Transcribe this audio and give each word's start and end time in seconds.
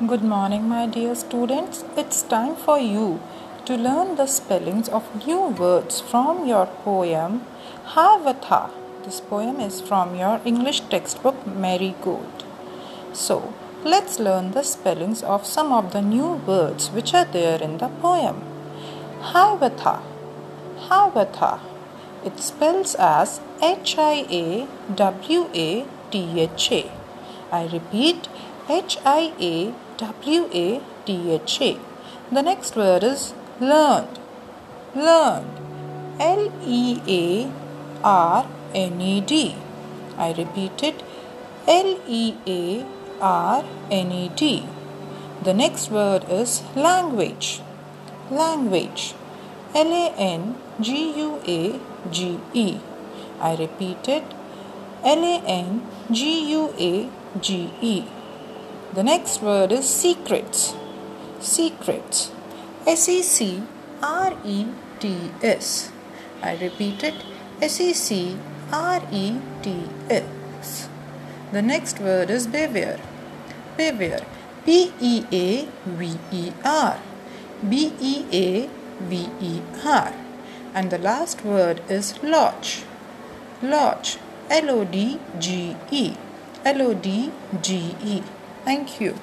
Good 0.00 0.24
morning, 0.24 0.68
my 0.68 0.86
dear 0.86 1.14
students. 1.14 1.84
It's 1.96 2.22
time 2.22 2.56
for 2.56 2.78
you 2.78 3.20
to 3.66 3.76
learn 3.76 4.16
the 4.16 4.26
spellings 4.26 4.88
of 4.88 5.26
new 5.26 5.48
words 5.48 6.00
from 6.00 6.46
your 6.48 6.66
poem 6.66 7.44
Hiawatha. 7.84 8.70
This 9.04 9.20
poem 9.20 9.60
is 9.60 9.80
from 9.82 10.16
your 10.16 10.40
English 10.46 10.80
textbook 10.80 11.46
Marigold. 11.46 12.44
So, 13.12 13.52
let's 13.84 14.18
learn 14.18 14.52
the 14.52 14.64
spellings 14.64 15.22
of 15.22 15.46
some 15.46 15.72
of 15.72 15.92
the 15.92 16.00
new 16.00 16.40
words 16.46 16.90
which 16.90 17.12
are 17.12 17.26
there 17.26 17.62
in 17.62 17.76
the 17.78 17.88
poem. 17.88 18.42
Hiawatha. 19.20 20.00
Hiawatha. 20.88 21.60
It 22.24 22.40
spells 22.40 22.96
as 22.98 23.40
H 23.62 23.98
I 23.98 24.24
A 24.30 24.66
W 24.94 25.48
A 25.54 25.84
T 26.10 26.40
H 26.40 26.72
A. 26.72 26.90
I 27.52 27.66
repeat 27.66 28.28
H 28.72 28.96
I 29.04 29.32
A 29.38 29.74
W 29.98 30.48
A 30.64 30.80
T 31.04 31.30
H 31.30 31.60
A. 31.60 31.72
The 32.34 32.42
next 32.42 32.74
word 32.74 33.04
is 33.04 33.34
learned. 33.60 34.18
Learned. 34.94 35.58
L 36.18 36.42
E 36.64 37.00
A 37.06 37.52
R 38.02 38.46
N 38.74 39.00
E 39.00 39.20
D. 39.20 39.56
I 40.16 40.32
repeat 40.32 40.82
it 40.82 41.02
L 41.66 41.90
E 42.06 42.22
A 42.46 42.86
R 43.20 43.64
N 43.90 44.10
E 44.10 44.30
D. 44.34 44.64
The 45.42 45.52
next 45.52 45.90
word 45.90 46.24
is 46.30 46.62
language. 46.74 47.60
Language. 48.30 49.14
L 49.74 49.92
A 50.04 50.06
N 50.16 50.56
G 50.80 51.12
U 51.26 51.28
A 51.58 51.60
G 52.10 52.40
E. 52.54 52.80
I 53.38 53.54
repeat 53.56 54.08
it 54.08 54.24
L 55.04 55.30
A 55.34 55.36
N 55.58 55.86
G 56.10 56.34
U 56.52 56.74
A 56.78 57.10
G 57.38 57.70
E. 57.82 57.96
The 58.94 59.02
next 59.02 59.40
word 59.40 59.72
is 59.72 59.88
secrets. 59.88 60.74
Secrets. 61.40 62.30
S 62.86 63.08
E 63.08 63.22
C 63.22 63.62
R 64.02 64.34
E 64.44 64.66
T 65.00 65.30
S. 65.42 65.90
I 66.42 66.56
repeat 66.58 67.02
it 67.02 67.14
S 67.62 67.80
E 67.80 67.94
C 67.94 68.36
R 68.70 69.00
E 69.10 69.38
T 69.62 69.88
S. 70.10 70.90
The 71.52 71.62
next 71.62 72.00
word 72.00 72.28
is 72.28 72.46
beware. 72.46 73.00
Beware. 73.78 74.26
B 74.66 74.92
E 75.00 75.24
A 75.32 75.68
V 75.86 76.18
E 76.30 76.52
R. 76.62 76.98
B 77.66 77.94
E 77.98 78.26
A 78.30 78.68
V 79.00 79.30
E 79.40 79.62
R. 79.86 80.12
And 80.74 80.90
the 80.90 80.98
last 80.98 81.42
word 81.46 81.80
is 81.88 82.22
lodge. 82.22 82.84
Lodge. 83.62 84.18
L 84.50 84.68
O 84.68 84.84
D 84.84 85.18
G 85.38 85.76
E. 85.90 86.14
L 86.66 86.82
O 86.82 86.92
D 86.92 87.32
G 87.62 87.96
E. 88.04 88.22
Thank 88.64 89.00
you. 89.00 89.16